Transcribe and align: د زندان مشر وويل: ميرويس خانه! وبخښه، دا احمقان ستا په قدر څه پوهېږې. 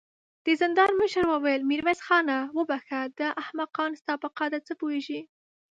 د 0.45 0.47
زندان 0.61 0.91
مشر 1.01 1.25
وويل: 1.29 1.61
ميرويس 1.69 1.99
خانه! 2.07 2.37
وبخښه، 2.57 3.01
دا 3.19 3.29
احمقان 3.43 3.91
ستا 4.01 4.13
په 4.23 4.29
قدر 4.39 4.59
څه 4.67 4.73
پوهېږې. 4.81 5.19